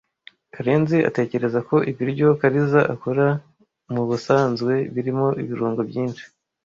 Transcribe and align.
Karenzi 0.53 0.97
atekereza 1.09 1.59
ko 1.69 1.75
ibiryo 1.91 2.27
Kariza 2.39 2.81
akora 2.93 3.25
mubusanzwe 3.93 4.73
birimo 4.93 5.27
ibirungo 5.41 5.81
byinshi. 5.89 6.23